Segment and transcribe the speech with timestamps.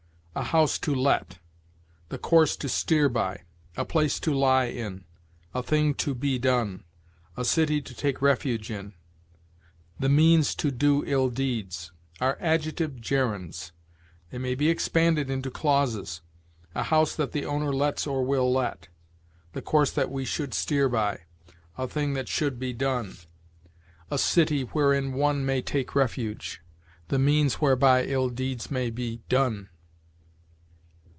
[0.33, 1.39] 'A house to let,'
[2.07, 3.41] 'the course to steer by,'
[3.75, 5.03] 'a place to lie in,'
[5.53, 6.85] 'a thing to be done,'
[7.35, 8.93] 'a city to take refuge in,'
[9.99, 11.91] 'the means to do ill deeds,'
[12.21, 13.73] are adjective gerunds;
[14.29, 16.21] they may be expanded into clauses:
[16.75, 18.87] 'a house that the owner lets or will let';
[19.51, 21.19] 'the course that we should steer by';
[21.77, 23.17] 'a thing that should be done';
[24.09, 26.61] 'a city wherein one may take refuge';
[27.09, 29.67] 'the means whereby ill deeds may be done.'